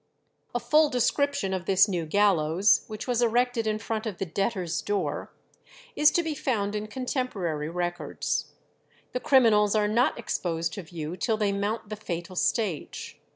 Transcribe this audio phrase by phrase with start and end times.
[0.55, 4.81] A full description of this new gallows, which was erected in front of the debtors'
[4.81, 5.31] door,
[5.95, 8.47] is to be found in contemporary records.
[9.11, 13.19] "The criminals are not exposed to view till they mount the fatal stage.